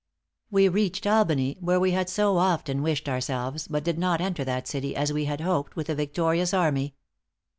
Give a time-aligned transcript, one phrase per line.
[0.49, 4.67] "We reached Albany, where we had so often wished ourselves; but did not enter that
[4.67, 6.95] city, as we had hoped, with a victorious army.